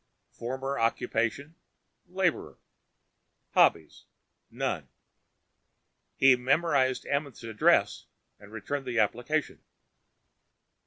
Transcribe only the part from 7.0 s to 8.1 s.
Amenth's address